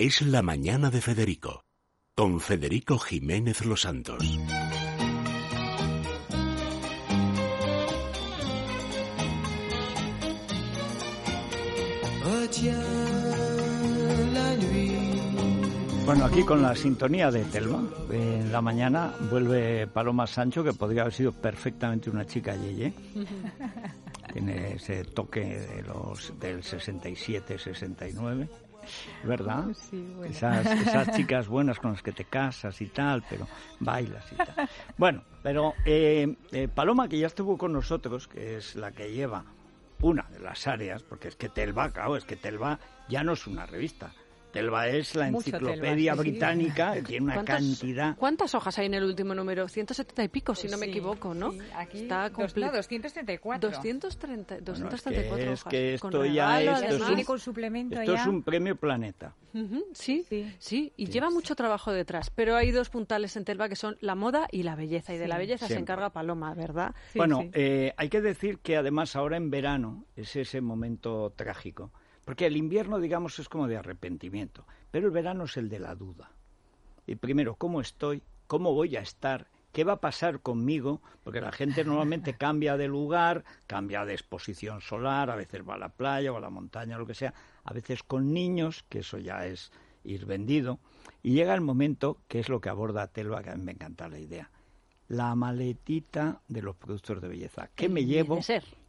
es 0.00 0.22
La 0.22 0.40
Mañana 0.40 0.90
de 0.90 1.02
Federico, 1.02 1.66
con 2.16 2.40
Federico 2.40 2.98
Jiménez 2.98 3.66
Los 3.66 3.82
Santos. 3.82 4.24
Bueno, 16.06 16.24
aquí 16.24 16.44
con 16.44 16.62
la 16.62 16.74
sintonía 16.74 17.30
de 17.30 17.44
Telma, 17.44 17.86
en 18.10 18.50
la 18.50 18.62
mañana 18.62 19.12
vuelve 19.30 19.86
Paloma 19.86 20.26
Sancho, 20.26 20.64
que 20.64 20.72
podría 20.72 21.02
haber 21.02 21.12
sido 21.12 21.32
perfectamente 21.32 22.08
una 22.08 22.24
chica 22.26 22.56
Yeye. 22.56 22.94
Tiene 24.32 24.72
ese 24.76 25.04
toque 25.04 25.44
de 25.44 25.82
los, 25.82 26.32
del 26.40 26.62
67, 28.82 29.22
69. 29.22 29.24
¿Verdad? 29.24 29.70
esas, 30.30 30.66
esas 30.66 31.16
chicas 31.16 31.48
buenas 31.48 31.78
con 31.78 31.92
las 31.92 32.02
que 32.02 32.12
te 32.12 32.24
casas 32.24 32.80
y 32.80 32.86
tal, 32.86 33.22
pero 33.28 33.46
bailas 33.78 34.24
y 34.32 34.36
tal. 34.36 34.68
Bueno, 34.96 35.22
pero 35.42 35.74
eh, 35.84 36.36
eh, 36.52 36.68
Paloma, 36.68 37.08
que 37.08 37.18
ya 37.18 37.26
estuvo 37.26 37.56
con 37.56 37.72
nosotros, 37.72 38.28
que 38.28 38.56
es 38.56 38.76
la 38.76 38.92
que 38.92 39.12
lleva 39.12 39.44
una 40.02 40.26
de 40.30 40.40
las 40.40 40.66
áreas, 40.66 41.02
porque 41.02 41.28
es 41.28 41.36
que 41.36 41.48
Telva, 41.48 41.90
claro, 41.90 42.16
es 42.16 42.24
que 42.24 42.36
Telva 42.36 42.78
ya 43.08 43.22
no 43.22 43.32
es 43.32 43.46
una 43.46 43.66
revista, 43.66 44.12
Telva 44.50 44.88
es 44.88 45.14
la 45.14 45.28
enciclopedia 45.28 46.14
británica, 46.14 46.94
tiene 47.06 47.26
una 47.26 47.44
cantidad. 47.44 48.16
¿Cuántas 48.16 48.54
hojas 48.54 48.78
hay 48.78 48.86
en 48.86 48.94
el 48.94 49.04
último 49.04 49.34
número? 49.34 49.68
170 49.68 50.24
y 50.24 50.28
pico, 50.28 50.54
si 50.54 50.68
no 50.68 50.76
me 50.78 50.86
equivoco, 50.86 51.34
¿no? 51.34 51.54
aquí 51.74 52.02
Está 52.02 52.30
completo. 52.30 52.72
234. 52.72 53.70
230, 53.70 54.60
234 54.60 55.36
es 55.38 55.44
que, 55.44 55.54
Es 55.54 55.64
que 55.64 55.94
esto 55.94 56.24
ya 56.24 56.62
es, 56.62 56.82
esto 56.82 57.04
es, 57.04 57.10
un, 57.10 57.24
con 57.24 57.38
suplemento 57.38 58.00
esto 58.00 58.14
es 58.14 58.26
un 58.26 58.42
premio 58.42 58.76
planeta. 58.76 59.34
sí, 59.94 60.26
sí, 60.58 60.92
y 60.96 61.06
lleva 61.06 61.30
mucho 61.30 61.54
trabajo 61.54 61.92
detrás, 61.92 62.30
pero 62.30 62.56
hay 62.56 62.70
dos 62.70 62.90
puntales 62.90 63.36
en 63.36 63.44
Telva 63.44 63.68
que 63.68 63.76
son 63.76 63.96
la 64.00 64.14
moda 64.14 64.48
y 64.50 64.62
la 64.62 64.74
belleza, 64.74 65.14
y 65.14 65.18
de 65.18 65.28
la 65.28 65.38
belleza 65.38 65.66
se 65.68 65.78
encarga 65.78 66.10
Paloma, 66.10 66.54
¿verdad? 66.54 66.94
bueno, 67.14 67.48
eh, 67.52 67.92
hay 67.96 68.08
que 68.08 68.20
decir 68.20 68.58
que 68.58 68.76
además 68.76 69.16
ahora 69.16 69.36
en 69.36 69.50
verano 69.50 70.04
es 70.16 70.36
ese 70.36 70.60
momento 70.60 71.32
trágico 71.36 71.92
porque 72.30 72.46
el 72.46 72.56
invierno, 72.56 73.00
digamos, 73.00 73.40
es 73.40 73.48
como 73.48 73.66
de 73.66 73.76
arrepentimiento, 73.76 74.64
pero 74.92 75.08
el 75.08 75.12
verano 75.12 75.46
es 75.46 75.56
el 75.56 75.68
de 75.68 75.80
la 75.80 75.96
duda. 75.96 76.30
Y 77.04 77.16
primero, 77.16 77.56
¿cómo 77.56 77.80
estoy? 77.80 78.22
¿Cómo 78.46 78.72
voy 78.72 78.94
a 78.94 79.00
estar? 79.00 79.48
¿Qué 79.72 79.82
va 79.82 79.94
a 79.94 80.00
pasar 80.00 80.38
conmigo? 80.38 81.02
Porque 81.24 81.40
la 81.40 81.50
gente 81.50 81.84
normalmente 81.84 82.34
cambia 82.38 82.76
de 82.76 82.86
lugar, 82.86 83.42
cambia 83.66 84.04
de 84.04 84.12
exposición 84.12 84.80
solar, 84.80 85.28
a 85.28 85.34
veces 85.34 85.68
va 85.68 85.74
a 85.74 85.78
la 85.78 85.88
playa 85.88 86.32
o 86.32 86.36
a 86.36 86.40
la 86.40 86.50
montaña, 86.50 86.98
lo 86.98 87.06
que 87.06 87.14
sea, 87.14 87.34
a 87.64 87.72
veces 87.72 88.04
con 88.04 88.32
niños, 88.32 88.84
que 88.88 89.00
eso 89.00 89.18
ya 89.18 89.44
es 89.44 89.72
ir 90.04 90.24
vendido, 90.24 90.78
y 91.24 91.32
llega 91.32 91.52
el 91.52 91.62
momento, 91.62 92.16
que 92.28 92.38
es 92.38 92.48
lo 92.48 92.60
que 92.60 92.68
aborda 92.68 93.08
Telva, 93.08 93.42
que 93.42 93.50
a 93.50 93.56
mí 93.56 93.64
me 93.64 93.72
encanta 93.72 94.08
la 94.08 94.20
idea, 94.20 94.52
la 95.10 95.34
maletita 95.34 96.40
de 96.46 96.62
los 96.62 96.76
productos 96.76 97.20
de 97.20 97.28
belleza. 97.28 97.68
¿Qué 97.74 97.88
me 97.88 98.04
llevo 98.04 98.38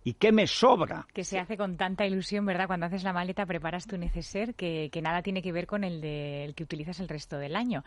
y 0.03 0.13
qué 0.13 0.31
me 0.31 0.45
sobra? 0.45 1.07
Que 1.13 1.23
se 1.23 1.39
hace 1.39 1.57
con 1.57 1.77
tanta 1.77 2.05
ilusión, 2.05 2.45
¿verdad? 2.45 2.67
Cuando 2.67 2.85
haces 2.85 3.03
la 3.03 3.11
maleta 3.11 3.43
preparas 3.47 3.87
tu 3.87 3.97
neceser 3.97 4.53
que, 4.53 4.89
que 4.91 5.01
nada 5.01 5.23
tiene 5.23 5.41
que 5.41 5.51
ver 5.51 5.65
con 5.65 5.83
el, 5.83 5.99
de, 5.99 6.53
que 6.55 6.63
utilizas 6.63 6.99
el 6.99 7.09
resto 7.09 7.39
del 7.39 7.55
año. 7.55 7.83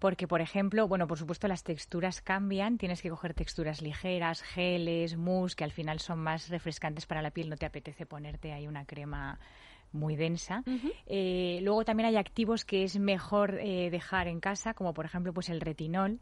Porque, 0.00 0.26
por 0.26 0.40
ejemplo, 0.40 0.88
bueno, 0.88 1.06
por 1.06 1.16
supuesto 1.16 1.46
las 1.46 1.62
texturas 1.62 2.22
cambian, 2.22 2.76
tienes 2.76 3.00
que 3.02 3.08
coger 3.08 3.34
texturas 3.34 3.80
ligeras, 3.80 4.42
geles, 4.42 5.16
mousse, 5.16 5.54
que 5.54 5.62
al 5.62 5.70
final 5.70 6.00
son 6.00 6.18
más 6.18 6.48
refrescantes 6.48 7.06
para 7.06 7.22
la 7.22 7.30
piel, 7.30 7.48
no 7.48 7.56
te 7.56 7.66
apetece 7.66 8.04
ponerte 8.04 8.52
ahí 8.52 8.66
una 8.66 8.84
crema 8.84 9.38
muy 9.92 10.16
densa. 10.16 10.64
Eh, 11.06 11.60
luego 11.62 11.84
también 11.84 12.08
hay 12.08 12.16
activos 12.16 12.64
que 12.64 12.82
es 12.82 12.98
mejor 12.98 13.58
eh, 13.60 13.90
dejar 13.90 14.26
en 14.26 14.40
casa, 14.40 14.74
como 14.74 14.92
por 14.92 15.04
ejemplo 15.04 15.32
pues 15.32 15.48
el 15.48 15.60
retinol, 15.60 16.18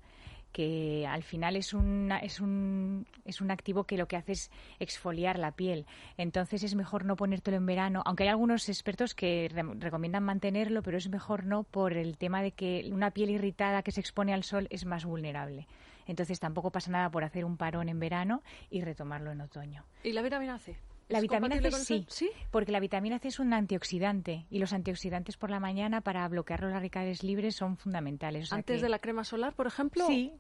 que 0.54 1.04
al 1.04 1.24
final 1.24 1.56
es, 1.56 1.74
un, 1.74 2.12
es, 2.22 2.40
un, 2.40 3.08
es 3.24 3.40
un 3.40 3.50
activo 3.50 3.84
que 3.84 3.98
lo 3.98 4.06
que 4.06 4.16
hace 4.16 4.32
es 4.32 4.52
exfoliar 4.78 5.36
la 5.36 5.50
piel. 5.50 5.84
Entonces 6.16 6.62
es 6.62 6.76
mejor 6.76 7.04
no 7.04 7.16
ponértelo 7.16 7.56
en 7.56 7.66
verano, 7.66 8.02
aunque 8.06 8.22
hay 8.22 8.28
algunos 8.28 8.68
expertos 8.68 9.16
que 9.16 9.50
recomiendan 9.80 10.22
mantenerlo, 10.22 10.80
pero 10.82 10.96
es 10.96 11.08
mejor 11.08 11.44
no 11.44 11.64
por 11.64 11.94
el 11.94 12.16
tema 12.16 12.40
de 12.40 12.52
que 12.52 12.88
una 12.92 13.10
piel 13.10 13.30
irritada 13.30 13.82
que 13.82 13.90
se 13.90 14.00
expone 14.00 14.32
al 14.32 14.44
sol 14.44 14.68
es 14.70 14.86
más 14.86 15.04
vulnerable. 15.04 15.66
Entonces 16.06 16.38
tampoco 16.38 16.70
pasa 16.70 16.92
nada 16.92 17.10
por 17.10 17.24
hacer 17.24 17.44
un 17.44 17.56
parón 17.56 17.88
en 17.88 17.98
verano 17.98 18.42
y 18.70 18.82
retomarlo 18.82 19.32
en 19.32 19.40
otoño. 19.40 19.84
¿Y 20.04 20.12
la 20.12 20.22
vitamina 20.22 20.56
C? 20.58 20.76
La 21.08 21.20
vitamina 21.20 21.56
C 21.70 22.04
sí, 22.08 22.30
porque 22.50 22.72
la 22.72 22.80
vitamina 22.80 23.18
C 23.18 23.28
es 23.28 23.38
un 23.38 23.52
antioxidante 23.52 24.46
y 24.50 24.58
los 24.58 24.72
antioxidantes 24.72 25.36
por 25.36 25.50
la 25.50 25.60
mañana 25.60 26.00
para 26.00 26.26
bloquear 26.28 26.62
los 26.62 26.72
radicales 26.72 27.22
libres 27.22 27.56
son 27.56 27.76
fundamentales. 27.76 28.52
¿Antes 28.52 28.80
de 28.80 28.88
la 28.88 28.98
crema 28.98 29.24
solar, 29.24 29.52
por 29.52 29.66
ejemplo? 29.66 30.06
Sí, 30.06 30.32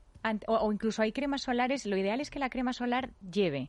o, 0.46 0.72
incluso 0.72 1.02
hay 1.02 1.12
cremas 1.12 1.42
solares. 1.42 1.86
Lo 1.86 1.96
ideal 1.96 2.20
es 2.20 2.30
que 2.30 2.38
la 2.38 2.50
crema 2.50 2.72
solar 2.72 3.10
lleve 3.20 3.68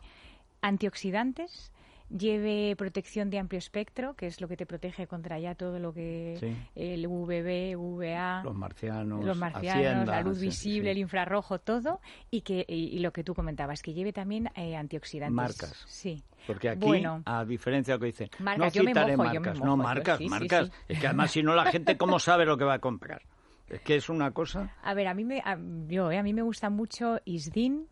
antioxidantes, 0.62 1.72
lleve 2.10 2.76
protección 2.78 3.30
de 3.30 3.40
amplio 3.40 3.60
espectro, 3.60 4.16
que 4.16 4.28
es 4.28 4.42
lo 4.42 4.48
que 4.48 4.58
te 4.58 4.66
protege 4.66 5.08
contra 5.08 5.40
ya 5.40 5.56
todo 5.56 5.80
lo 5.80 5.94
que 5.94 6.56
el 6.76 7.08
UVB, 7.08 7.78
UVA, 7.78 8.44
los 8.44 8.56
marcianos, 8.56 9.24
los 9.24 9.38
marcianos 9.38 10.08
la 10.08 10.22
luz 10.22 10.40
visible, 10.40 10.92
el 10.92 10.98
infrarrojo, 10.98 11.60
todo, 11.60 12.00
y 12.32 12.42
que 12.42 12.66
y, 12.68 13.00
lo 13.00 13.12
que 13.12 13.24
tú 13.24 13.34
comentabas, 13.34 13.82
que 13.82 13.94
lleve 13.94 14.14
también 14.14 14.50
eh, 14.56 14.76
antioxidantes. 14.76 15.36
Marcas. 15.36 15.84
Sí. 15.88 16.24
Porque 16.48 16.70
aquí, 16.70 17.04
a 17.26 17.44
diferencia 17.44 17.94
de 17.94 17.98
lo 17.98 18.02
que 18.02 18.06
dicen, 18.06 18.30
marcas, 18.40 18.76
no 18.76 18.82
citaré 18.86 19.18
marcas, 19.18 19.60
no 19.60 19.78
marcas, 19.78 20.22
marcas. 20.22 20.72
Es 20.88 21.00
que 21.00 21.08
además 21.08 21.32
si 21.32 21.42
no 21.42 21.56
la 21.56 21.66
gente 21.72 21.98
cómo 21.98 22.20
sabe 22.20 22.46
lo 22.46 22.58
que 22.58 22.66
va 22.66 22.76
a 22.76 22.80
comprar. 22.80 23.22
Es 23.70 23.82
que 23.82 23.96
es 23.96 24.10
una 24.10 24.32
cosa. 24.32 24.76
A 24.84 24.94
ver, 24.94 25.08
a 25.08 25.14
mí 25.14 25.26
me, 25.26 25.44
yo, 25.88 26.12
eh, 26.12 26.18
a 26.18 26.24
mí 26.24 26.34
me 26.34 26.42
gusta 26.44 26.70
mucho 26.70 27.20
Isdin, 27.26 27.88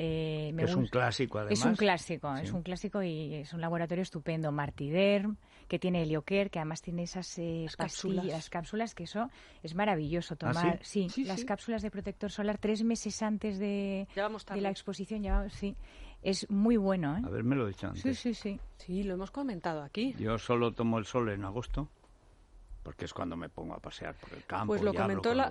eh, 0.00 0.54
es 0.56 0.76
un 0.76 0.86
clásico, 0.86 1.38
además. 1.38 1.58
Es 1.58 1.64
un 1.64 1.74
clásico, 1.74 2.36
es 2.36 2.52
un 2.52 2.62
clásico 2.62 3.02
y 3.02 3.34
es 3.34 3.52
un 3.52 3.60
laboratorio 3.60 4.02
estupendo. 4.02 4.52
Martiderm, 4.52 5.38
que 5.66 5.80
tiene 5.80 6.02
Helioker, 6.02 6.50
que 6.50 6.60
además 6.60 6.82
tiene 6.82 7.02
esas 7.02 7.36
eh, 7.38 7.66
cápsulas. 7.76 8.24
las 8.24 8.48
cápsulas, 8.48 8.94
que 8.94 9.02
eso 9.02 9.28
es 9.60 9.74
maravilloso 9.74 10.34
¿Ah, 10.34 10.36
tomar. 10.36 10.78
sí? 10.84 11.08
las 11.24 11.44
cápsulas 11.44 11.82
de 11.82 11.90
protector 11.90 12.30
solar 12.30 12.58
tres 12.58 12.84
meses 12.84 13.20
antes 13.22 13.58
de, 13.58 14.06
de 14.14 14.60
la 14.60 14.70
exposición. 14.70 15.24
Ya, 15.24 15.48
sí, 15.48 15.74
es 16.22 16.48
muy 16.48 16.76
bueno. 16.76 17.18
¿eh? 17.18 17.22
Haberme 17.24 17.56
lo 17.56 17.66
dicho 17.66 17.88
antes. 17.88 18.02
Sí, 18.02 18.14
sí, 18.14 18.34
sí. 18.34 18.60
Sí, 18.76 19.02
lo 19.02 19.14
hemos 19.14 19.32
comentado 19.32 19.82
aquí. 19.82 20.14
Yo 20.16 20.38
solo 20.38 20.74
tomo 20.74 20.98
el 20.98 21.06
sol 21.06 21.28
en 21.30 21.44
agosto 21.44 21.88
porque 22.88 23.04
es 23.04 23.12
cuando 23.12 23.36
me 23.36 23.50
pongo 23.50 23.74
a 23.74 23.80
pasear 23.80 24.14
por 24.14 24.32
el 24.32 24.46
campo. 24.46 24.68
Pues 24.68 24.80
lo 24.80 24.94
comentó 24.94 25.34
la, 25.34 25.48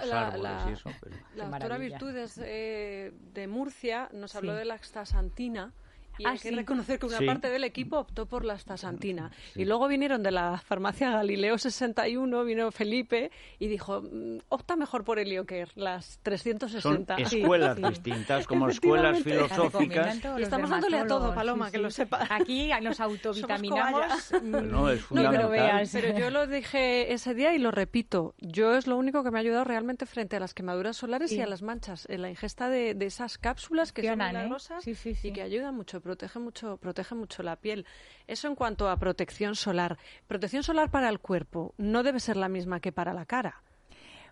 eso, 0.71 0.89
la 1.35 1.49
doctora 1.49 1.77
Virtudes 1.77 2.41
eh, 2.43 3.13
de 3.31 3.47
Murcia, 3.47 4.09
nos 4.11 4.35
habló 4.35 4.55
de 4.55 4.65
la 4.65 4.73
axtasantina 4.73 5.71
y 6.17 6.25
hay 6.25 6.38
que 6.39 6.51
reconocer 6.51 7.00
que 7.00 7.05
una 7.05 7.19
parte 7.19 7.50
del 7.50 7.63
equipo 7.63 7.97
optó 8.00 8.25
por 8.25 8.45
la 8.45 8.53
astaxantina. 8.53 9.31
Y 9.55 9.66
luego 9.66 9.88
vinieron 9.88 10.23
de 10.23 10.31
la 10.31 10.57
farmacia 10.57 11.11
Galileo 11.11 11.57
61, 11.57 12.44
vino 12.44 12.72
Felipe 12.72 13.31
y 13.59 13.67
dijo, 13.67 14.01
mm, 14.01 14.39
opta 14.50 14.75
mejor 14.75 15.03
por 15.03 15.19
Helioker, 15.19 15.69
las 15.75 16.19
360. 16.23 17.16
Son 17.16 17.25
escuelas 17.25 17.78
distintas, 17.89 18.47
como 18.47 18.69
escuelas 18.69 19.22
filosóficas. 19.22 20.17
Estamos 20.39 20.69
dándole 20.69 20.97
a 20.97 21.07
todo, 21.07 21.33
Paloma, 21.33 21.72
que 21.72 21.78
lo 21.78 21.89
sepa. 21.91 22.28
Aquí 22.29 22.69
nos 22.81 22.99
autovitaminamos. 22.99 24.34
no, 24.44 24.89
es 24.89 25.01
fundamental. 25.05 25.88
pero, 25.91 26.17
yo 26.17 26.29
lo 26.29 26.47
dije 26.47 27.13
ese 27.13 27.34
día 27.34 27.53
y 27.53 27.59
lo 27.59 27.72
repito. 27.72 28.35
Yo 28.39 28.75
es 28.75 28.88
lo 28.88 28.97
único 28.97 29.23
que 29.23 29.31
me 29.31 29.38
ha 29.38 29.41
ayudado 29.41 29.63
realmente 29.63 30.05
frente 30.05 30.35
a 30.35 30.39
las 30.39 30.53
quemaduras 30.53 30.97
solares 30.97 31.31
y 31.31 31.41
a 31.41 31.47
las 31.47 31.61
manchas. 31.61 32.07
En 32.09 32.22
la 32.22 32.29
ingesta 32.29 32.69
de, 32.69 32.95
esas 33.07 33.38
cápsulas 33.38 33.94
que 33.94 34.03
son 34.03 34.22
¿eh? 34.22 34.28
milagrosas 34.28 34.85
y 34.85 35.31
que 35.31 35.41
ayudan 35.41 35.75
mucho 35.75 36.01
protege 36.07 36.40
mucho, 36.40 36.78
protege 36.78 37.16
mucho 37.16 37.44
la 37.44 37.57
piel. 37.57 37.85
Eso 38.28 38.47
en 38.47 38.56
cuanto 38.56 38.90
a 38.90 38.97
protección 38.97 39.56
solar. 39.56 39.97
Protección 40.28 40.63
solar 40.63 40.90
para 40.90 41.09
el 41.09 41.19
cuerpo 41.19 41.73
no 41.78 42.01
debe 42.01 42.22
ser 42.22 42.38
la 42.38 42.47
misma 42.47 42.79
que 42.79 42.94
para 42.94 43.13
la 43.13 43.25
cara. 43.25 43.62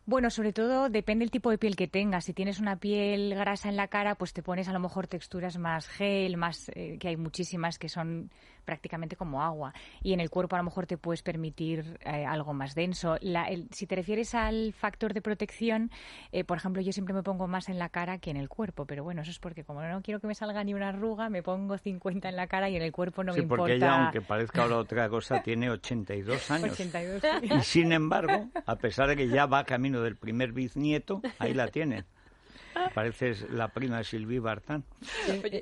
Bueno, 0.07 0.30
sobre 0.30 0.54
todo 0.54 0.88
depende 0.90 1.24
del 1.24 1.31
tipo 1.31 1.50
de 1.50 1.57
piel 1.57 1.75
que 1.75 1.88
tengas. 1.88 2.25
Si 2.25 2.34
tienes 2.34 2.60
una 2.60 2.75
piel 2.75 3.34
grasa 3.34 3.69
en 3.69 3.75
la 3.75 3.88
cara, 3.88 4.13
pues 4.13 4.34
te 4.34 4.44
pones 4.44 4.68
a 4.68 4.74
lo 4.74 4.80
mejor 4.80 5.07
texturas 5.07 5.57
más 5.57 5.88
gel, 5.88 6.38
más 6.38 6.69
eh, 6.75 6.98
que 7.00 7.07
hay 7.07 7.18
muchísimas 7.18 7.80
que 7.80 7.90
son 7.90 8.30
prácticamente 8.66 9.16
como 9.16 9.42
agua. 9.42 9.74
Y 10.02 10.13
en 10.13 10.19
el 10.19 10.30
cuerpo 10.30 10.56
a 10.56 10.60
lo 10.60 10.66
mejor 10.66 10.86
te 10.86 10.98
puedes 10.98 11.22
permitir 11.22 12.00
eh, 12.04 12.25
algo 12.25 12.54
más 12.54 12.75
denso. 12.75 13.18
si 13.72 13.88
te 13.88 13.96
refieres 13.96 14.36
al 14.36 14.74
factor 14.74 15.13
de 15.13 15.22
protección, 15.22 15.92
eh, 16.31 16.44
por 16.44 16.58
ejemplo, 16.58 16.81
yo 16.81 16.92
siempre 16.92 17.13
me 17.13 17.24
pongo 17.24 17.48
más 17.48 17.69
en 17.69 17.80
la 17.80 17.90
cara 17.90 18.18
que 18.18 18.31
en 18.31 18.38
el 18.38 18.50
cuerpo. 18.50 18.86
Pero 18.86 19.04
bueno, 19.04 19.22
eso 19.22 19.31
es 19.31 19.40
porque 19.40 19.63
como 19.63 19.81
no 19.81 20.01
quiero 20.01 20.19
que 20.19 20.28
me 20.28 20.36
salga 20.36 20.63
ni 20.63 20.74
una 20.74 20.90
arruga, 20.90 21.30
me 21.30 21.42
pongo 21.42 21.78
50 21.78 22.30
en 22.30 22.36
la 22.36 22.48
cara 22.48 22.69
y 22.69 22.75
en 22.75 22.81
el 22.81 22.92
cuerpo 22.92 23.24
no 23.24 23.34
me 23.34 23.40
importa. 23.40 23.62
porque 23.62 23.75
ella, 23.75 24.04
aunque 24.04 24.22
parezca 24.22 24.63
ahora 24.63 24.78
otra 24.78 25.10
cosa, 25.10 25.42
tiene 25.42 25.69
82 25.69 26.51
años. 26.51 26.72
82, 26.74 27.24
Y 27.44 27.62
sin 27.62 27.92
embargo, 27.92 28.50
a 28.66 28.75
pesar 28.75 29.08
de 29.08 29.16
que 29.16 29.28
ya 29.28 29.46
va 29.46 29.63
camino 29.63 29.95
del 30.02 30.16
primer 30.16 30.52
bisnieto, 30.52 31.22
ahí 31.40 31.54
la 31.54 31.68
tiene. 31.72 32.06
Pareces 32.94 33.50
la 33.50 33.70
prima 33.70 34.00
de 34.00 34.04
Sylvie 34.04 34.40
Bartán. 34.40 34.84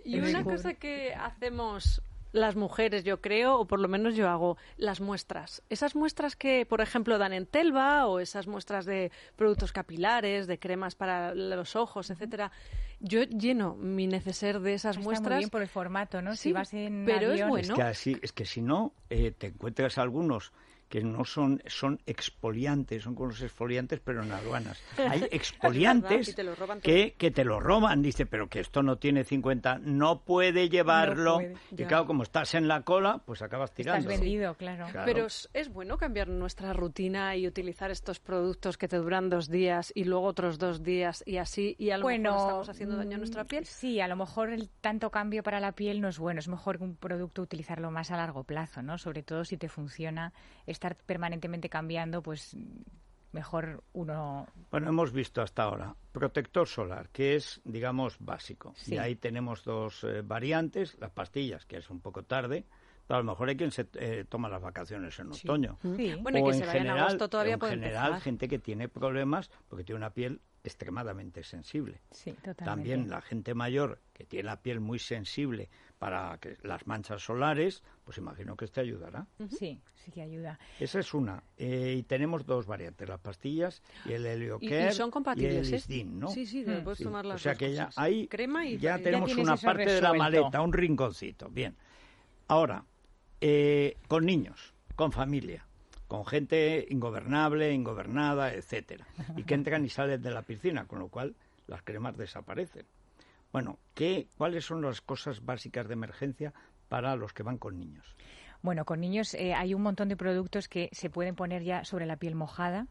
y 0.04 0.20
una 0.20 0.44
cosa 0.44 0.74
que 0.74 1.14
hacemos 1.14 2.02
las 2.34 2.56
mujeres, 2.56 3.04
yo 3.04 3.22
creo, 3.22 3.60
o 3.60 3.66
por 3.66 3.80
lo 3.80 3.88
menos 3.88 4.16
yo 4.16 4.28
hago 4.28 4.58
las 4.78 5.00
muestras. 5.00 5.62
Esas 5.70 5.96
muestras 5.96 6.36
que, 6.36 6.66
por 6.66 6.82
ejemplo, 6.82 7.20
dan 7.20 7.32
en 7.32 7.46
Telva 7.46 8.08
o 8.08 8.20
esas 8.20 8.48
muestras 8.48 8.86
de 8.86 9.12
productos 9.36 9.72
capilares, 9.72 10.48
de 10.48 10.58
cremas 10.58 10.96
para 10.96 11.34
los 11.36 11.76
ojos, 11.76 12.10
etcétera. 12.10 12.52
Yo 13.00 13.22
lleno 13.24 13.76
mi 13.76 14.08
neceser 14.08 14.60
de 14.60 14.74
esas 14.74 14.98
Está 14.98 15.04
muestras. 15.04 15.36
Muy 15.36 15.40
bien 15.40 15.50
por 15.52 15.62
el 15.62 15.68
formato, 15.68 16.22
¿no? 16.22 16.36
si 16.36 16.52
vas 16.52 16.74
en 16.74 17.06
pero 17.06 17.32
es 17.32 17.48
bueno. 17.48 17.74
Es 17.74 17.78
que, 17.78 17.84
así, 17.84 18.18
es 18.22 18.34
que 18.34 18.46
si 18.46 18.62
no, 18.62 18.94
eh, 19.10 19.32
te 19.32 19.48
encuentras 19.48 20.00
algunos 20.00 20.54
que 20.94 21.02
no 21.02 21.26
son, 21.26 21.60
son 21.66 22.00
expoliantes, 22.06 23.02
son 23.02 23.16
con 23.16 23.30
los 23.30 23.42
exfoliantes, 23.42 24.00
pero 24.00 24.22
en 24.22 24.32
aduanas. 24.32 24.80
Hay 25.00 25.24
expoliantes 25.32 26.36
que, 26.84 27.16
que 27.18 27.32
te 27.32 27.44
lo 27.44 27.60
roban. 27.60 28.04
Dice, 28.04 28.28
pero 28.28 28.48
que 28.48 28.60
esto 28.60 28.84
no 28.84 28.98
tiene 29.00 29.24
50, 29.24 29.80
no 29.80 30.20
puede 30.20 30.70
llevarlo. 30.70 31.40
y 31.72 31.86
claro, 31.86 32.06
como 32.06 32.22
estás 32.22 32.54
en 32.54 32.68
la 32.68 32.84
cola, 32.84 33.24
pues 33.26 33.42
acabas 33.42 33.74
tirando. 33.74 34.02
Estás 34.02 34.20
vendido, 34.20 34.54
claro. 34.54 34.86
Pero 35.04 35.26
es, 35.26 35.70
bueno 35.74 35.98
cambiar 35.98 36.28
nuestra 36.28 36.74
rutina 36.74 37.36
y 37.38 37.48
utilizar 37.48 37.90
estos 37.90 38.20
productos 38.20 38.78
que 38.78 38.88
te 38.88 38.98
duran 38.98 39.32
dos 39.32 39.50
días 39.50 39.92
y 39.96 40.04
luego 40.04 40.28
otros 40.28 40.60
dos 40.60 40.84
días 40.84 41.24
y 41.26 41.38
así, 41.38 41.76
y 41.80 41.90
a 41.90 41.98
lo 41.98 42.04
bueno, 42.04 42.34
mejor 42.34 42.46
estamos 42.46 42.70
haciendo 42.70 42.98
daño 42.98 43.16
a 43.16 43.18
nuestra 43.18 43.46
mm, 43.46 43.48
piel. 43.48 43.66
Sí, 43.66 44.00
a 44.00 44.08
lo 44.08 44.16
mejor 44.16 44.52
el 44.52 44.70
tanto 44.70 45.10
cambio 45.10 45.42
para 45.42 45.60
la 45.60 45.72
piel 45.72 46.02
no 46.02 46.08
es 46.08 46.20
bueno. 46.20 46.40
Es 46.40 46.48
mejor 46.48 46.78
que 46.78 46.84
un 46.84 46.96
producto 46.96 47.42
utilizarlo 47.42 47.90
más 47.90 48.12
a 48.12 48.18
largo 48.18 48.44
plazo, 48.44 48.84
¿no? 48.84 49.00
Sobre 49.00 49.24
todo 49.24 49.44
si 49.44 49.58
te 49.58 49.70
funciona 49.70 50.34
estar 50.84 50.98
permanentemente 51.06 51.70
cambiando, 51.70 52.22
pues 52.22 52.56
mejor 53.32 53.84
uno. 53.94 54.48
Bueno, 54.70 54.90
hemos 54.90 55.12
visto 55.12 55.42
hasta 55.42 55.64
ahora 55.64 55.96
protector 56.12 56.68
solar, 56.68 57.10
que 57.10 57.36
es, 57.36 57.62
digamos, 57.64 58.18
básico. 58.20 58.76
Y 58.86 58.98
ahí 58.98 59.16
tenemos 59.16 59.64
dos 59.64 60.04
eh, 60.04 60.22
variantes, 60.22 60.96
las 61.00 61.10
pastillas, 61.10 61.66
que 61.66 61.78
es 61.78 61.90
un 61.90 62.02
poco 62.02 62.24
tarde, 62.24 62.66
pero 63.08 63.18
a 63.18 63.24
lo 63.24 63.32
mejor 63.32 63.50
hay 63.50 63.58
quien 63.58 63.72
se 63.72 63.88
eh, 63.96 64.26
toma 64.30 64.50
las 64.50 64.62
vacaciones 64.62 65.18
en 65.20 65.32
otoño. 65.32 65.80
Sí. 65.96 66.14
Bueno, 66.22 66.38
y 66.38 66.44
que 66.44 66.54
se 66.54 66.66
vaya 66.66 66.82
en 66.82 66.90
agosto 66.90 67.30
todavía 67.30 67.56
En 67.56 67.62
general, 67.62 68.22
gente 68.22 68.48
que 68.48 68.60
tiene 68.60 68.88
problemas 68.90 69.50
porque 69.68 69.84
tiene 69.84 69.98
una 69.98 70.12
piel 70.12 70.40
extremadamente 70.64 71.44
sensible. 71.44 72.02
Sí, 72.12 72.32
totalmente. 72.32 72.64
También 72.66 73.10
la 73.10 73.22
gente 73.22 73.54
mayor 73.54 74.00
que 74.14 74.24
tiene 74.26 74.46
la 74.46 74.62
piel 74.62 74.80
muy 74.80 75.00
sensible 75.00 75.70
para 76.00 76.38
que 76.40 76.58
las 76.64 76.86
manchas 76.88 77.22
solares, 77.24 77.84
pues 78.04 78.18
imagino 78.18 78.56
que 78.56 78.66
este 78.66 78.82
ayudará. 78.82 79.28
Sí, 79.50 79.82
sí 79.96 80.12
que 80.12 80.22
ayuda. 80.22 80.60
Esa 80.80 81.00
es 81.00 81.14
una. 81.14 81.44
Eh, 81.58 81.96
y 81.98 82.04
tenemos 82.04 82.46
dos 82.46 82.66
variantes, 82.66 83.08
las 83.08 83.20
pastillas 83.20 83.82
y 84.06 84.14
el 84.14 84.26
heliocare 84.26 84.86
y, 84.86 84.90
y 84.90 84.94
son 84.94 85.12
compatibles, 85.12 85.66
y 85.70 85.74
el 85.74 85.76
Isdin, 85.76 86.20
¿no? 86.20 86.30
Sí, 86.30 86.46
sí, 86.46 86.64
puedes 86.84 86.98
Sí. 86.98 87.04
tomar 87.04 87.26
las 87.26 87.36
O 87.36 87.40
sea 87.40 87.54
dos 87.54 87.60
que 87.60 87.74
ya 87.74 87.90
hay, 87.96 88.28
Crema 88.28 88.66
y 88.66 88.78
ya 88.78 88.98
tenemos 89.00 89.36
Ya 89.36 89.42
una 89.42 89.58
parte 89.58 89.86
de 89.92 90.02
la 90.02 90.14
maleta, 90.14 90.62
un 90.62 90.74
rinconcito. 90.74 91.50
Bien. 91.50 91.76
Ahora, 92.48 92.84
eh, 93.42 93.98
con 94.08 94.26
niños, 94.26 94.74
con 94.96 95.12
familia, 95.12 95.66
con 96.08 96.26
gente 96.26 96.86
ingobernable, 96.90 97.74
ingobernada, 97.74 98.54
etcétera, 98.54 99.08
y 99.36 99.44
que 99.44 99.54
entran 99.54 99.86
y 99.86 99.90
salen 99.90 100.22
de 100.22 100.32
la 100.32 100.44
piscina, 100.44 100.86
con 100.86 101.00
lo 101.00 101.10
cual 101.10 101.36
las 101.68 101.82
cremas 101.84 102.18
desaparecen. 102.18 102.86
Bueno, 103.52 103.78
¿qué, 103.94 104.28
¿cuáles 104.38 104.66
son 104.66 104.82
las 104.82 105.02
cosas 105.02 105.46
básicas 105.46 105.88
de 105.88 105.94
emergencia 105.94 106.54
para 106.90 107.16
los 107.16 107.34
que 107.34 107.44
van 107.44 107.58
con 107.58 107.80
niños? 107.80 108.16
Bueno, 108.62 108.86
con 108.86 109.02
niños 109.02 109.34
eh, 109.34 109.54
hay 109.54 109.74
un 109.74 109.82
montón 109.82 110.10
de 110.10 110.16
productos 110.16 110.68
que 110.68 110.90
se 110.92 111.10
pueden 111.10 111.36
poner 111.36 111.64
ya 111.64 111.84
sobre 111.84 112.06
la 112.06 112.18
piel 112.18 112.36
mojada, 112.36 112.88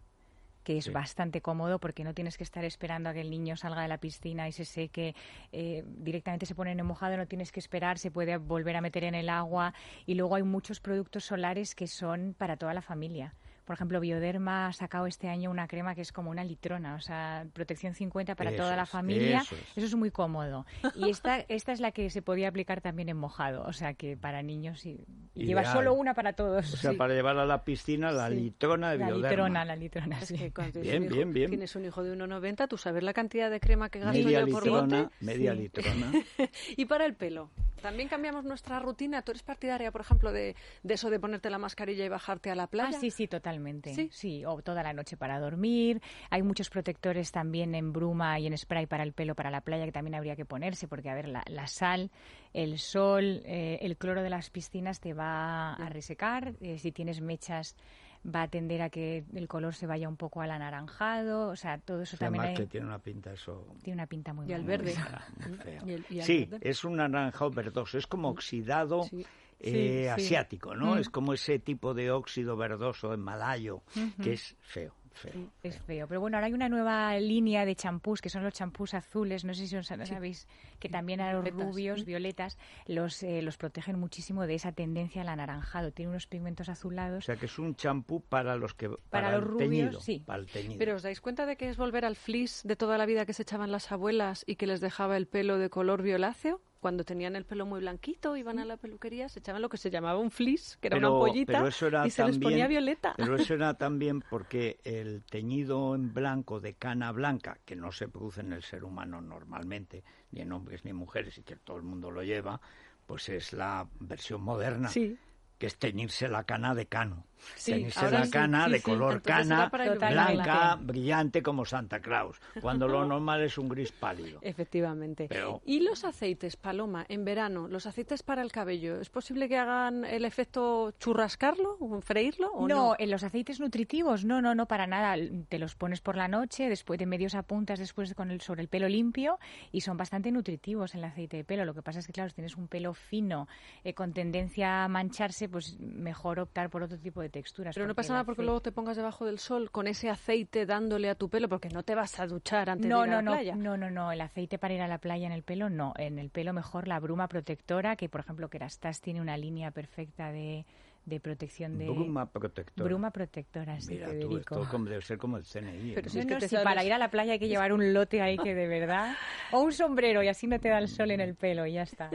que 0.63 0.79
es 0.79 0.85
Sí. 0.87 0.91
bastante 0.91 1.41
cómodo 1.41 1.79
porque 1.79 2.05
no 2.05 2.15
tienes 2.15 2.37
que 2.39 2.45
estar 2.45 2.65
esperando 2.65 3.09
a 3.11 3.13
que 3.13 3.21
el 3.21 3.31
niño 3.31 3.57
salga 3.57 3.83
de 3.83 3.89
la 3.89 3.99
piscina 3.99 4.49
y 4.49 4.53
se 4.53 4.65
seque. 4.65 5.15
eh, 5.53 5.85
directamente 5.87 6.47
se 6.47 6.55
ponen 6.55 6.79
en 6.81 6.87
mojado, 6.87 7.17
no 7.17 7.27
tienes 7.27 7.53
que 7.53 7.61
esperar, 7.61 7.99
se 7.99 8.11
puede 8.11 8.37
volver 8.39 8.77
a 8.77 8.81
meter 8.81 9.05
en 9.05 9.15
el 9.15 9.29
agua. 9.29 9.75
Y 10.07 10.15
luego 10.15 10.35
hay 10.37 10.43
muchos 10.43 10.81
productos 10.81 11.25
solares 11.25 11.75
que 11.75 11.87
son 11.87 12.35
para 12.39 12.57
toda 12.57 12.75
la 12.75 12.83
familia. 12.83 13.35
Por 13.65 13.75
ejemplo, 13.75 14.01
Bioderma 14.01 14.67
ha 14.67 14.73
sacado 14.73 15.07
este 15.07 15.29
año 15.29 15.49
una 15.51 15.69
crema 15.69 15.95
que 15.95 16.01
es 16.01 16.11
como 16.13 16.31
una 16.31 16.43
litrona, 16.43 16.97
o 16.97 17.01
sea, 17.01 17.47
protección 17.53 17.95
50 17.95 18.35
para 18.35 18.51
Eso 18.51 18.57
toda 18.63 18.75
la 18.77 18.83
es, 18.83 18.91
familia. 18.91 19.39
eso 19.39 19.55
es. 19.55 19.63
Eso 19.77 19.87
es 19.87 19.95
muy 19.95 20.11
cómodo. 20.11 20.67
Y 20.97 21.09
esta, 21.11 21.39
esta 21.49 21.73
es 21.73 21.79
la 21.81 21.93
que 21.93 22.11
se 22.11 22.23
podía 22.23 22.49
aplicar 22.49 22.81
también 22.81 23.09
en 23.09 23.17
mojado, 23.17 23.63
o 23.65 23.73
sea, 23.73 23.95
que 23.95 24.17
para 24.17 24.43
niños 24.43 24.85
y, 24.85 25.05
y 25.35 25.47
lleva 25.47 25.65
solo 25.65 25.95
una 25.95 26.13
para 26.15 26.33
todos. 26.33 26.75
O 26.75 26.77
sea, 26.77 26.91
Sí. 26.91 26.97
para 26.97 27.15
llevar 27.15 27.39
a 27.39 27.47
la 27.47 27.63
piscina 27.65 28.11
la 28.11 28.29
Sí. 28.29 28.35
litrona 28.35 28.91
de 28.91 28.99
La 28.99 29.07
Bioderma. 29.07 29.29
litrona, 29.31 29.65
la 29.65 29.77
litrona, 29.77 30.19
Es 30.19 30.29
sí. 30.29 30.35
que 30.37 30.53
cuando 30.53 30.73
tienes 30.81 30.91
Bien, 30.91 31.03
un 31.03 31.07
hijo- 31.09 31.15
bien, 31.17 31.33
bien. 31.33 31.51
Tienes 31.51 31.77
un 31.77 31.85
hijo 31.85 32.03
de 32.03 32.13
1,90, 32.17 32.67
tú 32.67 32.77
sabes 32.77 33.03
la 33.05 33.13
cantidad 33.13 33.49
de 33.51 33.61
crema 33.61 33.91
que 33.91 34.01
gasto 34.01 34.19
Media 34.19 34.41
yo 34.41 34.49
por 34.49 34.65
litrona, 34.65 35.03
bote. 35.05 35.15
media 35.21 35.53
Sí. 35.55 35.59
litrona. 35.61 36.13
Y 36.77 36.85
para 36.87 37.07
el 37.07 37.15
pelo, 37.15 37.51
también 37.81 38.09
cambiamos 38.09 38.45
nuestra 38.45 38.79
rutina. 38.79 39.23
¿Tú 39.23 39.33
eres 39.33 39.43
partidaria, 39.43 39.91
por 39.91 40.01
ejemplo, 40.01 40.33
de, 40.33 40.55
de 40.83 40.95
eso 40.95 41.11
de 41.11 41.19
ponerte 41.19 41.51
la 41.51 41.59
mascarilla 41.59 42.05
y 42.05 42.09
bajarte 42.09 42.51
a 42.51 42.55
la 42.55 42.67
playa? 42.67 42.97
Ah, 42.97 43.01
sí, 43.01 43.11
sí, 43.11 43.27
totalmente. 43.27 43.95
¿Sí? 43.95 44.09
Sí, 44.13 44.45
o 44.45 44.61
toda 44.63 44.83
la 44.83 44.93
noche 44.93 45.17
para 45.17 45.41
dormir. 45.41 46.01
Hay 46.31 46.43
muchos 46.43 46.71
protectores 46.71 47.33
también 47.33 47.75
en 47.75 47.93
bruma 47.93 48.39
y 48.39 48.47
en 48.47 48.57
spray 48.57 48.87
para 48.87 49.03
el 49.03 49.13
pelo, 49.13 49.35
para 49.35 49.51
la 49.51 49.61
playa, 49.63 49.85
que 49.85 49.93
también 49.93 50.15
habría 50.15 50.37
que 50.37 50.45
ponerse, 50.45 50.89
porque, 50.89 51.11
a 51.11 51.15
ver, 51.15 51.29
la, 51.29 51.43
la 51.47 51.67
sal, 51.67 52.11
el 52.53 52.79
sol, 52.79 53.43
eh, 53.45 53.79
el 53.83 53.97
cloro 53.97 54.23
de 54.23 54.31
las 54.31 54.51
piscinas 54.51 55.01
te 55.01 55.15
va 55.15 55.75
a 55.75 55.89
resecar. 55.89 56.55
eh, 56.61 56.79
si 56.79 56.93
tienes 56.93 57.21
mechas, 57.21 57.77
va 58.25 58.43
a 58.43 58.49
tender 58.49 58.83
a 58.83 58.91
que 58.91 59.25
el 59.35 59.49
color 59.49 59.75
se 59.75 59.87
vaya 59.87 60.09
un 60.09 60.17
poco 60.17 60.41
al 60.43 60.51
anaranjado. 60.51 61.49
O 61.49 61.57
sea, 61.57 61.79
todo 61.79 62.03
eso 62.03 62.17
también 62.17 62.43
Además 62.43 62.59
hay- 62.61 62.65
que 62.65 62.71
tiene 62.71 62.87
una 62.87 62.99
pinta 62.99 63.33
eso 63.33 63.67
tiene 63.83 63.95
una 64.01 64.07
pinta 64.07 64.33
muy 64.33 64.49
Y 64.49 64.53
al 64.53 64.65
verde. 64.65 64.93
fea, 64.93 65.27
muy 65.49 65.59
fea. 65.59 65.83
Y 65.85 65.93
el- 65.93 66.07
y 66.09 66.21
al 66.21 66.25
sí, 66.27 66.45
verde. 66.51 66.69
es 66.71 66.85
un 66.85 66.97
naranjado 66.97 67.51
verdoso, 67.51 67.99
es 67.99 68.07
como 68.07 68.29
oxidado 68.29 69.03
Sí. 69.05 69.27
eh, 69.65 70.13
Sí, 70.17 70.23
sí. 70.23 70.27
asiático, 70.27 70.75
¿no? 70.75 70.95
Mm. 70.95 70.99
Es 70.99 71.09
como 71.09 71.33
ese 71.35 71.59
tipo 71.61 71.95
de 71.95 72.11
óxido 72.11 72.57
verdoso 72.57 73.15
en 73.15 73.21
malayo, 73.21 73.83
que 74.23 74.33
es 74.33 74.57
feo, 74.61 74.95
feo. 75.15 75.51
Es 75.63 75.79
feo. 75.81 76.07
Pero 76.09 76.21
bueno, 76.21 76.37
ahora 76.37 76.47
hay 76.47 76.53
una 76.53 76.69
nueva 76.69 77.19
línea 77.19 77.65
de 77.65 77.75
champús, 77.77 78.21
que 78.21 78.29
son 78.29 78.43
los 78.43 78.53
champús 78.55 78.95
azules, 78.95 79.45
no 79.45 79.55
sé 79.55 79.67
si 79.67 79.77
os 79.77 79.87
sabéis, 79.87 80.49
que 80.79 80.89
también 80.89 81.21
a 81.21 81.33
los 81.33 81.45
Violetas. 81.45 81.67
rubios, 81.67 82.05
violetas, 82.05 82.59
los, 82.87 83.23
eh, 83.23 83.43
los 83.43 83.57
protegen 83.57 83.99
muchísimo 83.99 84.47
de 84.47 84.55
esa 84.55 84.73
tendencia 84.73 85.23
al 85.23 85.29
anaranjado. 85.29 85.93
Tiene 85.93 86.11
unos 86.11 86.27
pigmentos 86.27 86.69
O 86.69 86.73
azulados. 86.73 87.25
sea 87.25 87.37
que 87.37 87.47
es 87.47 87.59
un 87.59 87.75
champú 87.77 88.21
para 88.23 88.57
los 88.57 88.75
que 88.75 88.89
Para 89.11 89.33
los 89.33 89.43
el 89.43 89.49
rubios, 89.49 89.69
teñido, 89.71 90.01
sí. 90.01 90.23
para 90.27 90.41
el 90.41 90.47
teñido. 90.47 90.79
Pero 90.79 90.95
¿os 90.97 91.03
dais 91.03 91.21
cuenta 91.21 91.47
de 91.47 91.57
que 91.57 91.69
es 91.69 91.77
volver 91.77 92.05
al 92.05 92.17
fleece 92.17 92.67
de 92.67 92.77
toda 92.77 92.99
la 92.99 93.07
vida 93.07 93.27
que 93.27 93.33
se 93.33 93.43
echaban 93.43 93.71
las 93.73 93.93
abuelas 93.93 94.45
y 94.47 94.57
que 94.57 94.67
les 94.67 94.81
dejaba 94.81 95.17
el 95.17 95.27
pelo 95.27 95.59
de 95.59 95.71
color 95.71 96.03
violáceo? 96.03 96.61
Cuando 96.83 97.05
tenían 97.05 97.37
el 97.37 97.45
pelo 97.45 97.65
muy 97.65 97.79
blanquito, 97.79 98.37
iban 98.37 98.59
a 98.59 98.65
la 98.65 98.77
peluquería, 98.77 99.29
se 99.29 99.39
echaban 99.39 99.63
lo 99.63 99.69
que 99.69 99.77
se 99.77 99.89
llamaba 99.89 100.19
un 100.19 100.33
fleece, 100.33 100.79
que 100.81 100.89
era 100.89 100.97
pero, 100.97 101.11
una 101.11 101.17
ampollita, 101.17 102.05
y 102.05 102.11
se 102.11 102.25
les 102.27 102.39
ponía 102.41 102.67
violeta. 102.67 103.15
Pero 103.17 103.37
eso 103.37 103.55
era 103.55 103.75
también 103.79 104.21
porque 104.29 104.81
el 104.83 105.23
teñido 105.23 105.95
en 105.95 106.13
blanco 106.13 106.59
de 106.59 106.75
cana 106.75 107.13
blanca, 107.13 107.57
que 107.65 107.77
no 107.77 107.93
se 107.93 108.09
produce 108.09 108.41
en 108.41 108.53
el 108.53 108.65
ser 108.65 108.83
humano 108.83 109.21
normalmente, 109.21 110.03
ni 110.33 110.41
en 110.41 110.51
hombres 110.51 110.85
ni 110.85 110.91
en 110.91 110.97
mujeres, 110.97 111.39
y 111.39 111.45
que 111.45 111.55
todo 111.55 111.77
el 111.77 111.85
mundo 111.85 112.11
lo 112.11 112.25
lleva, 112.25 112.61
pues 113.07 113.29
es 113.29 113.53
la 113.53 113.87
versión 114.01 114.43
moderna, 114.43 114.89
Sí. 114.89 115.17
que 115.59 115.67
es 115.69 115.79
teñirse 115.79 116.27
la 116.27 116.43
cana 116.43 116.75
de 116.75 116.87
cano. 116.87 117.27
Sí, 117.57 117.87
la 118.01 118.29
cana 118.31 118.67
sí, 118.67 118.73
de 118.73 118.79
sí. 118.79 118.85
color 118.85 119.23
cana, 119.23 119.69
blanca, 119.69 120.79
brillante 120.81 121.43
como 121.43 121.65
Santa 121.65 122.01
Claus, 122.01 122.41
cuando 122.61 122.89
lo 122.89 123.05
normal 123.07 123.43
es 123.43 123.59
un 123.59 123.69
gris 123.69 123.93
pálido. 123.93 124.39
Efectivamente. 124.43 125.27
Pero- 125.29 125.61
¿Y 125.65 125.81
los 125.81 126.05
aceites, 126.05 126.57
Paloma, 126.57 127.05
en 127.09 127.25
verano? 127.25 127.69
¿Los 127.69 127.87
aceites 127.87 128.23
para 128.23 128.43
el 128.43 128.53
cabello? 128.53 129.01
¿Es 129.01 129.11
posible 129.11 129.49
que 129.49 129.59
hagan 129.59 130.05
el 130.05 130.25
efecto 130.25 130.93
churrascarlo 130.99 131.79
freírlo 132.03 132.51
o 132.53 132.69
no? 132.69 132.75
No, 132.75 132.97
en 132.99 133.11
los 133.11 133.23
aceites 133.23 133.61
nutritivos, 133.61 134.25
no, 134.25 134.41
no, 134.43 134.55
no, 134.55 134.67
para 134.67 134.87
nada. 134.87 135.17
Te 135.49 135.59
los 135.59 135.75
pones 135.75 136.01
por 136.01 136.17
la 136.17 136.29
noche, 136.29 136.69
después 136.69 136.99
de 136.99 137.07
medios 137.07 137.35
apuntas 137.35 137.79
después 137.79 138.15
con 138.15 138.31
el, 138.31 138.41
sobre 138.41 138.63
el 138.63 138.69
pelo 138.69 138.89
limpio 138.89 139.39
y 139.71 139.83
son 139.83 139.97
bastante 139.97 140.31
nutritivos 140.33 140.95
el 140.95 141.05
aceite 141.05 141.39
de 141.39 141.45
pelo. 141.45 141.65
Lo 141.65 141.75
que 141.75 141.83
pasa 141.83 141.99
es 142.01 142.07
que, 142.07 142.13
claro, 142.13 142.31
si 142.31 142.35
tienes 142.37 142.57
un 142.57 142.69
pelo 142.69 142.95
fino 142.95 143.49
eh, 143.85 143.95
con 143.95 144.13
tendencia 144.13 144.85
a 144.85 144.89
mancharse, 144.89 145.49
pues 145.49 145.79
mejor 145.81 146.41
optar 146.41 146.71
por 146.71 146.83
otro 146.83 146.99
tipo 146.99 147.21
de 147.21 147.29
texturas. 147.33 147.75
Pero 147.75 147.89
no 147.89 147.97
pasa 147.97 148.13
nada 148.13 148.25
porque 148.25 148.43
luego 148.43 148.61
te 148.61 148.71
pongas 148.71 148.97
debajo 148.97 149.27
del 149.27 149.41
sol 149.41 149.73
con 149.73 149.89
ese 149.89 150.09
aceite 150.09 150.67
dándole 150.67 151.11
a 151.11 151.17
tu 151.17 151.29
pelo 151.29 151.49
porque 151.49 151.69
no 151.69 151.83
te 151.83 151.97
vas 151.97 152.21
a 152.21 152.27
duchar 152.29 152.71
antes 152.71 152.89
no, 152.89 153.01
de 153.01 153.09
ir 153.09 153.15
a 153.15 153.23
no, 153.23 153.31
la 153.33 153.37
playa. 153.39 153.57
no, 153.57 153.77
no, 153.77 153.91
no, 153.91 154.13
el 154.13 154.21
aceite 154.21 154.59
para 154.59 154.75
ir 154.75 154.83
a 154.83 154.87
la 154.87 154.99
playa 154.99 155.27
en 155.27 155.33
el 155.33 155.43
pelo 155.43 155.69
no, 155.69 155.95
en 155.97 156.21
el 156.21 156.31
pelo 156.31 156.53
mejor 156.53 156.87
la 156.87 157.01
bruma 157.01 157.27
protectora, 157.27 157.97
que 157.97 158.09
por 158.09 158.21
ejemplo 158.21 158.49
Kerastase 158.49 159.01
tiene 159.01 159.21
una 159.21 159.37
línea 159.37 159.73
perfecta 159.73 160.31
de, 160.31 160.65
de 161.05 161.19
protección 161.19 161.79
de 161.79 161.87
Bruma 161.91 162.27
protectora. 162.31 162.85
bruma 162.89 163.11
protectora, 163.11 163.81
sí, 163.81 163.95
Mira, 163.95 164.07
tú, 164.07 164.13
Federico. 164.13 164.37
esto 164.61 164.69
como- 164.71 164.85
debe 164.85 165.03
ser 165.03 165.19
como 165.19 165.37
el 165.37 165.45
CNI. 165.45 165.93
Pero 165.95 166.07
¿no? 166.07 166.11
si 166.13 166.19
es 166.21 166.27
que 166.27 166.35
no, 166.35 166.41
sales- 166.41 166.63
para 166.65 166.85
ir 166.85 166.93
a 166.93 166.99
la 166.99 167.11
playa 167.11 167.33
hay 167.33 167.39
que 167.41 167.49
llevar 167.49 167.73
un 167.73 167.93
lote 167.93 168.23
ahí 168.23 168.39
que 168.39 168.55
de 168.55 168.69
verdad. 168.69 169.17
O 169.51 169.63
un 169.63 169.73
sombrero 169.73 170.23
y 170.23 170.29
así 170.29 170.47
no 170.47 170.61
te 170.61 170.69
da 170.69 170.79
el 170.79 170.87
sol 170.89 171.11
en 171.11 171.21
el 171.21 171.35
pelo 171.35 171.67
y 171.67 171.73
ya 171.73 171.83
está. 171.83 172.09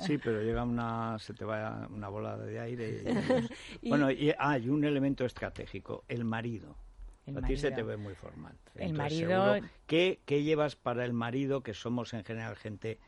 Sí, 0.00 0.18
pero 0.18 0.42
llega 0.42 0.62
una, 0.62 1.18
se 1.18 1.32
te 1.32 1.44
va 1.46 1.88
una 1.90 2.08
bola 2.08 2.36
de 2.36 2.60
aire. 2.60 3.02
Y, 3.02 3.04
Y- 3.86 3.88
Bueno, 3.88 4.10
y 4.10 4.34
hay 4.38 4.68
un 4.68 4.84
elemento 4.84 5.24
estratégico, 5.24 6.04
el 6.08 6.24
marido. 6.24 6.76
El 7.26 7.38
a 7.38 7.40
ti 7.46 7.56
se 7.56 7.70
te 7.70 7.82
ve 7.82 7.96
muy 7.96 8.14
formal. 8.14 8.52
El 8.74 8.90
Entonces, 8.90 8.98
marido- 9.22 9.54
seguro, 9.54 9.72
¿qué, 9.86 10.20
¿Qué 10.26 10.42
llevas 10.42 10.76
para 10.76 11.06
el 11.06 11.14
marido, 11.14 11.62
que 11.62 11.72
somos 11.72 12.12
en 12.12 12.22
general 12.24 12.56
gente 12.56 12.98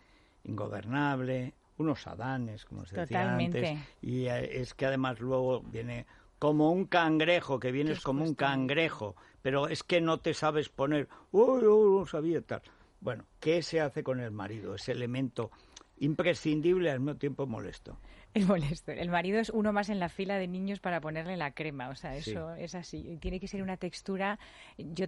ingobernable, 0.45 1.53
unos 1.79 2.07
adanes, 2.07 2.65
como 2.65 2.87
se 2.87 2.97
decía 2.97 3.35
antes. 3.35 3.79
Y 4.03 4.27
eh, 4.27 4.61
es 4.61 4.75
que 4.75 4.87
además 4.87 5.21
luego 5.21 5.63
viene 5.63 6.07
como 6.39 6.71
un 6.71 6.85
cangrejo, 6.87 7.59
que 7.59 7.73
vienes 7.73 8.01
como 8.01 8.25
un 8.25 8.35
cangrejo, 8.35 9.17
pero 9.43 9.69
es 9.69 9.83
que 9.83 10.01
no 10.01 10.19
te 10.19 10.35
sabes 10.35 10.69
poner, 10.69 11.09
oh, 11.33 11.61
oh, 11.63 12.01
no 12.01 12.07
sabía 12.07 12.41
tal. 12.43 12.63
Bueno, 13.01 13.25
¿qué 13.41 13.63
se 13.63 13.81
hace 13.81 14.03
con 14.03 14.21
el 14.21 14.31
marido? 14.31 14.75
Ese 14.75 14.93
elemento 14.93 15.51
imprescindible 15.99 16.91
al 16.91 17.01
mismo 17.01 17.17
tiempo 17.17 17.47
molesto. 17.47 17.99
Es 18.35 18.47
molesto. 18.47 18.93
El 18.93 19.09
marido 19.09 19.41
es 19.41 19.49
uno 19.49 19.73
más 19.73 19.89
en 19.89 19.99
la 19.99 20.11
fila 20.11 20.37
de 20.37 20.47
niños 20.47 20.79
para 20.79 21.01
ponerle 21.01 21.39
la 21.39 21.53
crema. 21.53 21.89
O 21.89 21.95
sea, 21.95 22.15
eso 22.17 22.55
es 22.55 22.75
así. 22.75 23.17
Tiene 23.19 23.41
que 23.41 23.49
ser 23.49 23.63
una 23.63 23.79
textura. 23.79 24.39
Yo 24.77 25.07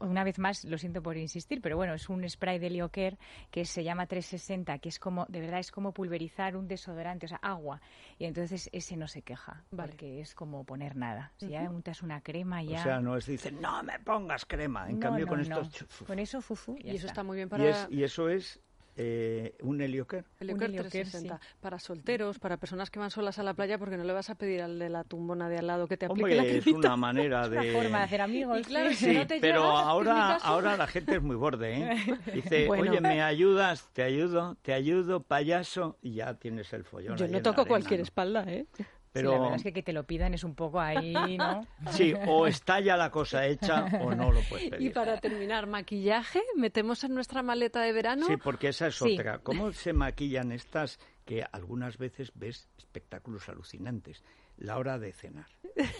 una 0.00 0.22
vez 0.22 0.38
más 0.38 0.64
lo 0.64 0.78
siento 0.78 1.02
por 1.02 1.16
insistir, 1.16 1.60
pero 1.60 1.76
bueno, 1.76 1.94
es 1.94 2.08
un 2.08 2.28
spray 2.28 2.60
de 2.60 2.70
Lioker 2.70 3.18
que 3.50 3.64
se 3.64 3.82
llama 3.82 4.06
360, 4.06 4.78
que 4.78 4.90
es 4.90 5.00
como, 5.00 5.26
de 5.28 5.40
verdad, 5.40 5.58
es 5.58 5.72
como 5.72 5.92
pulverizar 5.92 6.56
un 6.56 6.68
desodorante, 6.68 7.26
o 7.26 7.28
sea, 7.30 7.38
agua. 7.38 7.80
Y 8.16 8.26
entonces 8.26 8.70
ese 8.72 8.96
no 8.96 9.08
se 9.08 9.22
queja, 9.22 9.64
porque 9.74 10.20
es 10.20 10.36
como 10.36 10.62
poner 10.62 10.94
nada. 10.94 11.32
Si 11.38 11.48
ya 11.48 11.68
untas 11.68 12.00
una 12.02 12.20
crema 12.20 12.62
ya. 12.62 12.78
O 12.78 12.82
sea, 12.84 13.00
no 13.00 13.16
es 13.16 13.26
dice, 13.26 13.50
no 13.50 13.82
me 13.82 13.98
pongas 13.98 14.44
crema. 14.46 14.88
En 14.88 15.00
cambio, 15.00 15.26
con 15.26 15.40
esto. 15.40 15.62
Con 16.06 16.20
eso, 16.20 16.40
fufu. 16.40 16.76
Y, 16.78 16.90
eso 16.90 17.08
está 17.08 17.24
muy 17.24 17.38
bien 17.38 17.48
para. 17.48 17.88
y 17.90 18.04
eso 18.04 18.28
es 18.28 18.60
eh, 18.96 19.56
un 19.62 19.80
helioker. 19.80 20.24
Helioker 20.40 20.70
360. 20.70 21.40
Para 21.60 21.78
solteros, 21.78 22.38
para 22.38 22.56
personas 22.56 22.90
que 22.90 22.98
van 22.98 23.10
solas 23.10 23.38
a 23.38 23.42
la 23.42 23.54
playa, 23.54 23.78
porque 23.78 23.96
no 23.96 24.04
le 24.04 24.12
vas 24.12 24.30
a 24.30 24.34
pedir 24.34 24.62
al 24.62 24.78
de 24.78 24.88
la 24.88 25.04
tumbona 25.04 25.48
de 25.48 25.58
al 25.58 25.66
lado 25.66 25.88
que 25.88 25.96
te 25.96 26.06
aplique 26.06 26.34
la 26.34 26.44
es 26.44 26.66
una 26.66 26.96
manera 26.96 27.48
de... 27.48 27.58
Una 27.58 27.72
forma 27.72 27.98
de 27.98 28.04
hacer 28.04 28.20
amigos. 28.20 28.66
sí, 28.94 29.18
pero 29.40 29.64
ahora, 29.64 30.36
ahora 30.36 30.76
la 30.76 30.86
gente 30.86 31.16
es 31.16 31.22
muy 31.22 31.36
borde, 31.36 31.74
¿eh? 31.74 31.96
Dice, 32.34 32.68
oye, 32.68 33.00
¿me 33.00 33.22
ayudas? 33.22 33.88
Te 33.92 34.02
ayudo, 34.02 34.56
te 34.62 34.72
ayudo, 34.72 35.22
payaso, 35.22 35.96
y 36.02 36.14
ya 36.14 36.34
tienes 36.34 36.72
el 36.72 36.84
follón. 36.84 37.16
Yo 37.16 37.28
no 37.28 37.40
toco 37.42 37.66
cualquier 37.66 38.00
espalda, 38.00 38.44
¿eh? 38.46 38.66
Pero... 39.12 39.32
la 39.32 39.38
verdad 39.38 39.56
es 39.56 39.62
que 39.62 39.72
que 39.72 39.82
te 39.82 39.92
lo 39.92 40.04
pidan 40.04 40.32
es 40.34 40.42
un 40.42 40.54
poco 40.54 40.80
ahí, 40.80 41.12
¿no? 41.36 41.66
Sí, 41.90 42.14
o 42.26 42.46
está 42.46 42.80
ya 42.80 42.96
la 42.96 43.10
cosa 43.10 43.46
hecha 43.46 43.84
o 44.00 44.14
no 44.14 44.32
lo 44.32 44.40
puedes 44.48 44.70
pedir. 44.70 44.88
Y 44.88 44.90
para 44.90 45.18
terminar, 45.20 45.66
maquillaje, 45.66 46.40
metemos 46.56 47.04
en 47.04 47.14
nuestra 47.14 47.42
maleta 47.42 47.82
de 47.82 47.92
verano. 47.92 48.26
Sí, 48.26 48.36
porque 48.36 48.68
esa 48.68 48.86
es 48.86 49.02
otra. 49.02 49.38
¿Cómo 49.38 49.72
se 49.72 49.92
maquillan 49.92 50.52
estas 50.52 50.98
que 51.26 51.44
algunas 51.52 51.98
veces 51.98 52.32
ves 52.34 52.68
espectáculos 52.78 53.48
alucinantes? 53.48 54.22
La 54.56 54.78
hora 54.78 54.98
de 54.98 55.12
cenar, 55.12 55.46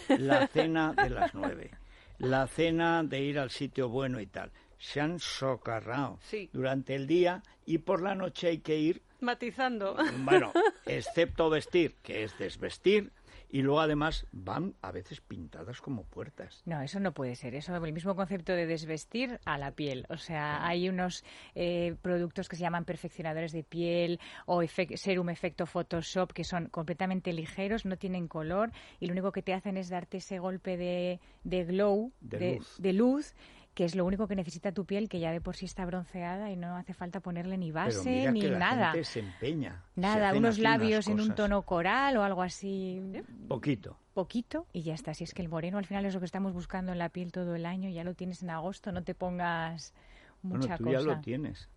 la 0.09 0.47
cena 0.47 0.93
de 0.93 1.11
las 1.11 1.35
nueve, 1.35 1.71
la 2.19 2.47
cena 2.47 3.03
de 3.03 3.21
ir 3.21 3.39
al 3.39 3.51
sitio 3.51 3.89
bueno 3.89 4.21
y 4.21 4.27
tal. 4.27 4.53
Se 4.79 5.01
han 5.01 5.19
socarrado 5.19 6.19
durante 6.53 6.95
el 6.95 7.07
día 7.07 7.43
y 7.67 7.79
por 7.79 8.03
la 8.03 8.15
noche 8.15 8.49
hay 8.49 8.59
que 8.59 8.79
ir 8.79 9.03
matizando. 9.23 9.97
Bueno, 10.25 10.53
excepto 10.87 11.51
vestir, 11.51 11.97
que 12.03 12.25
es 12.25 12.37
desvestir, 12.39 13.13
y 13.53 13.61
luego 13.61 13.81
además 13.81 14.27
van 14.33 14.75
a 14.81 14.91
veces 14.91 15.21
pintadas 15.21 15.83
como 15.83 16.05
puertas. 16.05 16.63
No, 16.65 16.81
eso 16.81 16.99
no 17.01 17.13
puede 17.13 17.37
ser. 17.37 17.55
Eso 17.55 17.77
es 17.77 17.83
el 17.85 17.93
mismo 17.93 18.17
concepto 18.17 18.53
de 18.53 18.67
desvestir 18.67 19.39
a 19.45 19.59
la 19.59 19.73
piel. 19.73 20.07
O 20.09 20.17
sea, 20.17 20.67
hay 20.67 20.89
unos 20.89 21.23
eh, 21.55 21.95
productos 22.01 22.49
que 22.49 22.57
se 22.57 22.63
llaman 22.63 22.87
perfeccionadores 22.87 23.53
de 23.53 23.63
piel 23.63 24.21
o 24.47 24.63
serum 24.95 25.29
efecto 25.29 25.67
Photoshop 25.67 26.33
que 26.33 26.45
son 26.45 26.69
completamente 26.69 27.35
ligeros, 27.35 27.85
no 27.85 27.99
tienen 27.99 28.27
color 28.27 28.73
y 29.01 29.07
lo 29.07 29.13
único 29.13 29.33
que 29.33 29.43
te 29.43 29.53
hacen 29.53 29.77
es 29.77 29.91
darte 29.91 30.17
ese 30.17 30.39
golpe 30.39 30.79
de, 30.79 31.21
glow, 31.45 32.11
de 32.21 32.93
luz 32.95 33.35
que 33.75 33.85
es 33.85 33.95
lo 33.95 34.05
único 34.05 34.29
que 34.29 34.37
necesita 34.37 34.73
tu 34.73 34.85
piel, 34.85 35.09
que 35.09 35.19
ya 35.19 35.33
de 35.33 35.41
por 35.41 35.57
sí 35.57 35.65
está 35.65 35.85
bronceada 35.87 36.51
y 36.51 36.57
no 36.57 36.77
hace 36.77 36.93
falta 36.93 37.21
ponerle 37.21 37.57
ni 37.57 37.73
base 37.73 38.31
ni 38.31 38.43
nada. 38.43 38.93
se 39.03 39.21
empeña. 39.21 39.83
Nada, 39.97 40.35
unos 40.35 40.59
labios 40.59 41.09
en 41.09 41.21
un 41.21 41.35
tono 41.35 41.63
coral 41.63 42.17
o 42.17 42.23
algo 42.23 42.43
así. 42.43 43.01
Poquito. 43.49 43.97
Poquito 44.13 44.67
y 44.73 44.83
ya 44.83 44.95
está. 44.95 45.15
Si 45.15 45.25
es 45.25 45.33
que 45.33 45.41
el 45.41 45.49
moreno 45.49 45.79
al 45.79 45.87
final 45.87 46.05
es 46.05 46.13
lo 46.13 46.21
que 46.21 46.27
estamos 46.27 46.53
buscando 46.53 46.93
en 46.93 46.99
la 46.99 47.09
piel 47.09 47.33
todo 47.33 47.55
el 47.55 47.65
año, 47.65 47.89
ya 47.89 48.05
lo 48.05 48.15
tienes 48.15 48.43
en 48.43 48.51
agosto, 48.51 48.93
no 48.93 49.03
te 49.03 49.15
pongas 49.15 49.95
mucha 50.43 50.77
bueno, 50.77 50.77
tú 50.77 50.85
cosa. 50.85 50.99
ya 50.99 51.01
lo 51.03 51.21
tienes. 51.21 51.69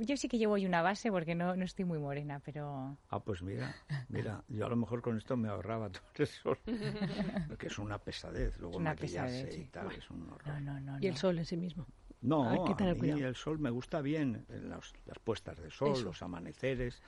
Yo 0.00 0.16
sí 0.16 0.28
que 0.28 0.38
llevo 0.38 0.54
hoy 0.54 0.66
una 0.66 0.82
base 0.82 1.10
porque 1.10 1.34
no, 1.34 1.56
no 1.56 1.64
estoy 1.64 1.84
muy 1.84 1.98
morena, 1.98 2.40
pero... 2.44 2.96
Ah, 3.08 3.20
pues 3.20 3.42
mira, 3.42 3.74
mira, 4.08 4.42
yo 4.48 4.66
a 4.66 4.68
lo 4.68 4.76
mejor 4.76 5.02
con 5.02 5.16
esto 5.16 5.36
me 5.36 5.48
ahorraba 5.48 5.90
todo 5.90 6.02
el 6.16 6.26
sol, 6.26 6.58
porque 7.48 7.66
es 7.66 7.78
una 7.78 7.98
pesadez, 7.98 8.58
luego 8.58 8.76
una 8.76 8.90
maquillarse 8.90 9.54
y 9.54 9.64
tal, 9.66 9.92
es 9.92 10.10
un 10.10 10.28
horror. 10.30 10.60
No, 10.60 10.60
no, 10.60 10.80
no, 10.80 11.00
y 11.00 11.06
el 11.06 11.16
sol 11.16 11.38
en 11.38 11.44
sí 11.44 11.56
mismo. 11.56 11.86
No, 12.22 12.48
a 12.48 12.94
mí 12.94 13.10
el 13.10 13.34
sol 13.34 13.58
me 13.58 13.70
gusta 13.70 14.00
bien, 14.00 14.46
las, 14.48 14.92
puestas 15.24 15.58
de 15.60 15.70
sol, 15.70 16.02
los 16.04 16.22
amaneceres, 16.22 17.02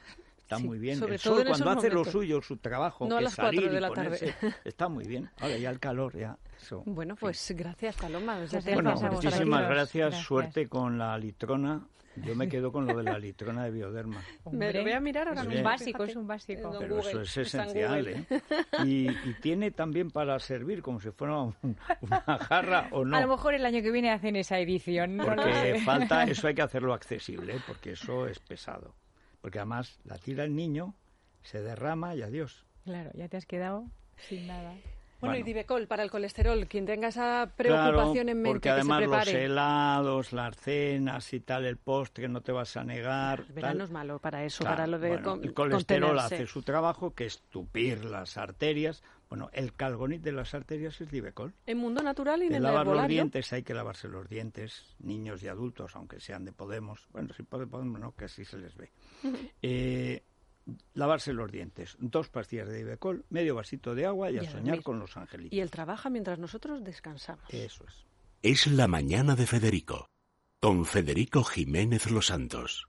está 0.44 0.58
muy 0.58 0.78
bien. 0.78 1.02
el 1.02 1.18
sol 1.18 1.44
cuando 1.46 1.70
hace 1.70 1.90
lo 1.90 2.04
suyo, 2.04 2.40
su 2.42 2.58
trabajo, 2.58 3.06
no 3.06 3.16
que 3.16 3.18
a 3.18 3.20
las 3.22 3.34
salir 3.34 3.70
de 3.70 3.80
la 3.80 3.90
tarde. 3.90 4.34
está 4.64 4.88
muy 4.88 5.06
bien. 5.06 5.30
Ahora 5.40 5.56
ya 5.56 5.70
el 5.70 5.80
calor, 5.80 6.16
ya. 6.16 6.36
Eso, 6.60 6.82
bueno, 6.86 7.16
pues 7.16 7.52
gracias, 7.56 7.96
Paloma. 7.96 8.38
Bueno, 8.72 8.94
muchísimas 9.10 9.68
gracias. 9.68 10.16
Suerte 10.16 10.68
con 10.68 10.98
la 10.98 11.18
litrona 11.18 11.86
yo 12.16 12.34
me 12.36 12.48
quedo 12.48 12.70
con 12.70 12.86
lo 12.86 12.96
de 12.96 13.02
la 13.02 13.18
litrona 13.18 13.64
de 13.64 13.70
bioderma. 13.70 14.22
Me 14.52 14.72
lo 14.72 14.82
voy 14.82 14.92
a 14.92 15.00
mirar 15.00 15.28
ahora. 15.28 15.42
Es 15.42 15.48
un 15.48 15.62
básico, 15.62 16.04
es 16.04 16.16
un 16.16 16.26
básico. 16.26 16.76
Pero 16.78 16.98
eso 17.00 17.22
es 17.22 17.36
esencial, 17.36 18.08
¿eh? 18.08 18.24
Y, 18.84 19.08
tiene 19.40 19.70
también 19.70 20.10
para 20.10 20.38
servir 20.38 20.80
como 20.80 21.00
si 21.00 21.10
fuera 21.10 21.40
una 21.40 22.38
jarra 22.38 22.88
o 22.92 23.04
no. 23.04 23.16
A 23.16 23.20
lo 23.20 23.28
mejor 23.28 23.54
el 23.54 23.66
año 23.66 23.82
que 23.82 23.90
viene 23.90 24.10
hacen 24.10 24.36
esa 24.36 24.58
edición. 24.58 25.18
Porque 25.22 25.80
falta, 25.84 26.22
eso 26.24 26.46
hay 26.46 26.54
que 26.54 26.62
hacerlo 26.62 26.94
accesible, 26.94 27.56
¿eh? 27.56 27.60
porque 27.66 27.92
eso 27.92 28.26
es 28.26 28.38
pesado. 28.38 28.94
Porque 29.44 29.58
además 29.58 30.00
la 30.04 30.16
tira 30.16 30.44
el 30.44 30.56
niño, 30.56 30.94
se 31.42 31.60
derrama 31.60 32.14
y 32.14 32.22
adiós. 32.22 32.64
Claro, 32.84 33.10
ya 33.12 33.28
te 33.28 33.36
has 33.36 33.44
quedado 33.44 33.84
sin 34.16 34.46
nada. 34.46 34.74
Bueno, 35.24 35.38
y 35.38 35.42
Divecol 35.42 35.86
para 35.86 36.02
el 36.02 36.10
colesterol, 36.10 36.66
quien 36.66 36.86
tenga 36.86 37.08
esa 37.08 37.50
preocupación 37.56 38.28
en 38.28 38.36
mente 38.42 38.50
porque 38.50 38.70
además 38.70 39.06
los 39.06 39.28
helados, 39.28 40.32
las 40.32 40.56
cenas 40.56 41.32
y 41.32 41.40
tal, 41.40 41.64
el 41.66 41.76
postre, 41.76 42.28
no 42.28 42.40
te 42.40 42.52
vas 42.52 42.76
a 42.76 42.84
negar. 42.84 43.44
El 43.48 43.52
verano 43.54 43.84
es 43.84 43.90
malo 43.90 44.18
para 44.18 44.44
eso, 44.44 44.64
para 44.64 44.86
lo 44.86 44.98
de 44.98 45.14
El 45.14 45.54
colesterol 45.54 46.18
hace 46.18 46.46
su 46.46 46.62
trabajo, 46.62 47.14
que 47.14 47.26
es 47.26 47.40
tupir 47.50 48.04
las 48.04 48.36
arterias. 48.36 49.02
Bueno, 49.28 49.50
el 49.52 49.72
calgonit 49.72 50.22
de 50.22 50.32
las 50.32 50.54
arterias 50.54 51.00
es 51.00 51.10
Divecol. 51.10 51.54
En 51.66 51.78
mundo 51.78 52.02
natural 52.02 52.42
y 52.42 52.46
en 52.46 52.54
el 52.54 52.62
lavar 52.62 52.86
los 52.86 53.08
dientes, 53.08 53.52
hay 53.52 53.62
que 53.62 53.74
lavarse 53.74 54.06
los 54.06 54.28
dientes, 54.28 54.94
niños 55.00 55.42
y 55.42 55.48
adultos, 55.48 55.96
aunque 55.96 56.20
sean 56.20 56.44
de 56.44 56.52
Podemos. 56.52 57.08
Bueno, 57.10 57.32
si 57.34 57.42
Podemos 57.42 57.98
no, 57.98 58.14
que 58.14 58.26
así 58.26 58.44
se 58.44 58.58
les 58.58 58.76
ve. 58.76 58.92
eh, 59.62 60.22
lavarse 60.94 61.32
los 61.32 61.50
dientes, 61.50 61.96
dos 62.00 62.28
pastillas 62.28 62.68
de 62.68 62.80
Ibecol, 62.80 63.24
medio 63.30 63.54
vasito 63.54 63.94
de 63.94 64.06
agua 64.06 64.30
y, 64.30 64.38
a 64.38 64.50
soñar 64.50 64.82
con 64.82 64.98
los 64.98 65.16
angelitos. 65.16 65.56
Y 65.56 65.60
él 65.60 65.70
trabaja 65.70 66.10
mientras 66.10 66.38
nosotros 66.38 66.82
descansamos. 66.82 67.44
Eso 67.50 67.84
es. 67.86 68.06
Es 68.42 68.66
la 68.66 68.88
mañana 68.88 69.36
de 69.36 69.46
Federico, 69.46 70.10
con 70.60 70.84
Federico 70.84 71.44
Jiménez 71.44 72.10
Los 72.10 72.26
Santos. 72.26 72.88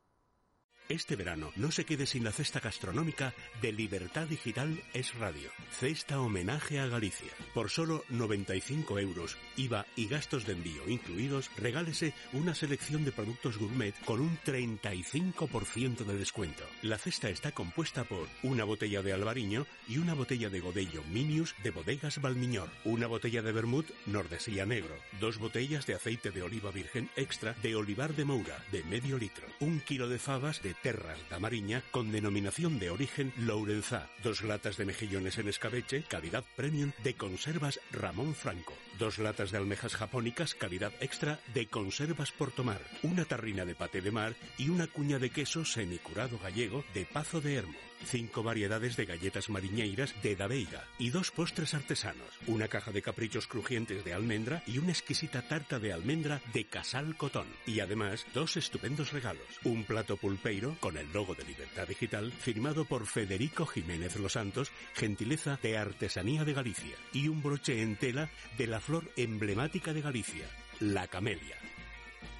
Este 0.87 1.15
verano 1.15 1.51
no 1.55 1.71
se 1.71 1.83
quede 1.83 2.05
sin 2.05 2.23
la 2.23 2.31
cesta 2.31 2.59
gastronómica 2.59 3.33
de 3.59 3.71
Libertad 3.71 4.27
Digital 4.27 4.83
Es 4.93 5.15
Radio. 5.15 5.49
Cesta 5.71 6.19
homenaje 6.19 6.79
a 6.79 6.85
Galicia. 6.85 7.31
Por 7.55 7.71
solo 7.71 8.03
95 8.09 8.99
euros, 8.99 9.35
IVA 9.57 9.87
y 9.95 10.07
gastos 10.07 10.45
de 10.45 10.53
envío 10.53 10.87
incluidos, 10.87 11.49
regálese 11.57 12.13
una 12.33 12.53
selección 12.53 13.03
de 13.03 13.11
productos 13.11 13.57
gourmet 13.57 13.95
con 14.05 14.21
un 14.21 14.37
35% 14.45 16.05
de 16.05 16.17
descuento. 16.17 16.63
La 16.83 16.99
cesta 16.99 17.29
está 17.29 17.51
compuesta 17.51 18.03
por 18.03 18.27
una 18.43 18.63
botella 18.63 19.01
de 19.01 19.11
albariño 19.11 19.65
y 19.87 19.97
una 19.97 20.13
botella 20.13 20.51
de 20.51 20.59
godello 20.59 21.03
Minius 21.05 21.55
de 21.63 21.71
bodegas 21.71 22.21
Balmiñor, 22.21 22.69
una 22.83 23.07
botella 23.07 23.41
de 23.41 23.51
vermut 23.51 23.89
Nordesía 24.05 24.67
Negro, 24.67 24.95
dos 25.19 25.39
botellas 25.39 25.87
de 25.87 25.95
aceite 25.95 26.29
de 26.29 26.43
oliva 26.43 26.69
virgen 26.69 27.09
extra 27.15 27.55
de 27.63 27.75
olivar 27.75 28.13
de 28.13 28.25
Moura 28.25 28.63
de 28.71 28.83
medio 28.83 29.17
litro, 29.17 29.47
un 29.59 29.79
kilo 29.79 30.07
de 30.07 30.19
fabas 30.19 30.61
de 30.61 30.74
Terras 30.81 31.19
da 31.29 31.39
Mariña 31.39 31.83
con 31.91 32.11
denominación 32.11 32.79
de 32.79 32.89
origen 32.89 33.33
Lourenzá, 33.37 34.09
dos 34.23 34.43
latas 34.43 34.77
de 34.77 34.85
mejillones 34.85 35.37
en 35.37 35.47
escabeche, 35.47 36.03
calidad 36.03 36.43
premium 36.55 36.91
de 37.03 37.15
conservas 37.15 37.79
Ramón 37.91 38.35
Franco, 38.35 38.73
dos 38.99 39.19
latas 39.19 39.51
de 39.51 39.57
almejas 39.57 39.95
japónicas, 39.95 40.55
calidad 40.55 40.93
extra 40.99 41.39
de 41.53 41.67
conservas 41.67 42.31
Portomar, 42.31 42.81
una 43.03 43.25
tarrina 43.25 43.65
de 43.65 43.75
paté 43.75 44.01
de 44.01 44.11
mar 44.11 44.35
y 44.57 44.69
una 44.69 44.87
cuña 44.87 45.19
de 45.19 45.29
queso 45.29 45.65
semicurado 45.65 46.39
gallego 46.39 46.83
de 46.93 47.05
Pazo 47.05 47.41
de 47.41 47.55
Hermo 47.55 47.94
cinco 48.03 48.43
variedades 48.43 48.95
de 48.95 49.05
galletas 49.05 49.49
mariñeiras 49.49 50.13
de 50.21 50.35
Daveiga 50.35 50.83
y 50.99 51.09
dos 51.09 51.31
postres 51.31 51.73
artesanos, 51.73 52.27
una 52.47 52.67
caja 52.67 52.91
de 52.91 53.01
caprichos 53.01 53.47
crujientes 53.47 54.03
de 54.03 54.13
almendra 54.13 54.63
y 54.67 54.77
una 54.77 54.91
exquisita 54.91 55.41
tarta 55.41 55.79
de 55.79 55.93
almendra 55.93 56.41
de 56.53 56.65
Casal 56.65 57.15
Cotón. 57.15 57.47
Y 57.65 57.79
además, 57.79 58.25
dos 58.33 58.57
estupendos 58.57 59.11
regalos. 59.11 59.45
Un 59.63 59.83
plato 59.83 60.17
pulpeiro 60.17 60.75
con 60.79 60.97
el 60.97 61.11
logo 61.11 61.35
de 61.35 61.45
Libertad 61.45 61.87
Digital 61.87 62.31
firmado 62.31 62.85
por 62.85 63.05
Federico 63.05 63.65
Jiménez 63.65 64.15
Los 64.17 64.33
Santos, 64.33 64.71
gentileza 64.93 65.59
de 65.61 65.77
Artesanía 65.77 66.43
de 66.43 66.53
Galicia. 66.53 66.95
Y 67.13 67.27
un 67.27 67.41
broche 67.41 67.81
en 67.81 67.95
tela 67.95 68.29
de 68.57 68.67
la 68.67 68.79
flor 68.79 69.11
emblemática 69.15 69.93
de 69.93 70.01
Galicia, 70.01 70.45
la 70.79 71.07
camelia. 71.07 71.55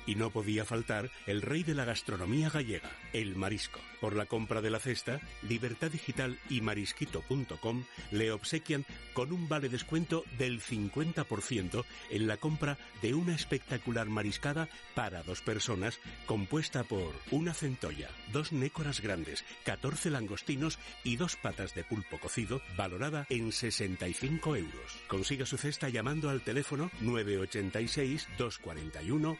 Y 0.05 0.15
no 0.15 0.29
podía 0.29 0.65
faltar 0.65 1.09
el 1.25 1.41
rey 1.41 1.63
de 1.63 1.73
la 1.73 1.85
gastronomía 1.85 2.49
gallega, 2.49 2.89
el 3.13 3.35
marisco. 3.35 3.79
Por 3.99 4.15
la 4.15 4.25
compra 4.25 4.61
de 4.61 4.69
la 4.69 4.79
cesta, 4.79 5.19
Libertad 5.41 5.89
Digital 5.89 6.37
y 6.49 6.61
marisquito.com 6.61 7.83
le 8.11 8.31
obsequian 8.31 8.85
con 9.13 9.31
un 9.31 9.49
vale 9.49 9.69
descuento 9.69 10.23
del 10.37 10.61
50% 10.61 11.85
en 12.11 12.27
la 12.27 12.37
compra 12.37 12.77
de 13.01 13.13
una 13.13 13.33
espectacular 13.33 14.07
mariscada 14.07 14.69
para 14.93 15.23
dos 15.23 15.41
personas 15.41 15.99
compuesta 16.25 16.83
por 16.83 17.13
una 17.31 17.53
centolla, 17.53 18.09
dos 18.31 18.51
nécoras 18.51 19.01
grandes, 19.01 19.43
14 19.63 20.09
langostinos 20.09 20.77
y 21.03 21.15
dos 21.15 21.35
patas 21.35 21.73
de 21.73 21.83
pulpo 21.83 22.19
cocido 22.19 22.61
valorada 22.77 23.25
en 23.29 23.51
65 23.51 24.55
euros. 24.55 24.99
Consiga 25.07 25.45
su 25.45 25.57
cesta 25.57 25.89
llamando 25.89 26.29
al 26.29 26.41
teléfono 26.41 26.91
986 27.01 28.27
241 28.37 29.37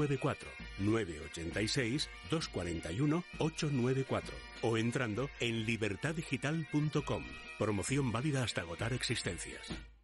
894 0.00 0.50
986 0.78 2.08
241 2.30 3.24
894 3.38 4.34
o 4.62 4.76
entrando 4.76 5.30
en 5.40 5.64
libertaddigital.com. 5.64 7.24
Promoción 7.58 8.12
válida 8.12 8.42
hasta 8.42 8.60
agotar 8.62 8.92
existencias. 8.92 9.95